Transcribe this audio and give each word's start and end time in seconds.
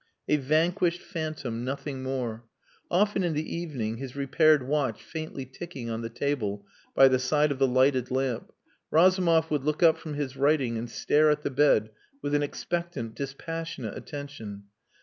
A 0.27 0.37
vanquished 0.37 0.99
phantom 1.03 1.63
nothing 1.63 2.01
more. 2.01 2.43
Often 2.89 3.21
in 3.23 3.33
the 3.33 3.55
evening, 3.55 3.97
his 3.97 4.15
repaired 4.15 4.63
watch 4.67 4.99
faintly 5.03 5.45
ticking 5.45 5.91
on 5.91 6.01
the 6.01 6.09
table 6.09 6.65
by 6.95 7.07
the 7.07 7.19
side 7.19 7.51
of 7.51 7.59
the 7.59 7.67
lighted 7.67 8.09
lamp, 8.09 8.51
Razumov 8.89 9.51
would 9.51 9.63
look 9.63 9.83
up 9.83 9.99
from 9.99 10.15
his 10.15 10.35
writing 10.35 10.75
and 10.75 10.89
stare 10.89 11.29
at 11.29 11.43
the 11.43 11.51
bed 11.51 11.91
with 12.19 12.33
an 12.33 12.41
expectant, 12.41 13.13
dispassionate 13.13 13.95
attention. 13.95 14.63